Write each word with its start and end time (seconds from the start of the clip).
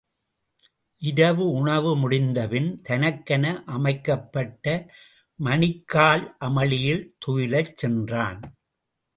இரவு 1.01 1.45
உணவு 1.51 1.91
முடிந்தபின் 1.97 2.69
தனக்கென 2.89 3.45
அமைக்கப்பட்ட 3.65 4.65
மணிக்கால் 5.39 6.25
அமளியில் 6.39 7.03
துயிலச் 7.25 7.75
சென்றான். 7.75 8.41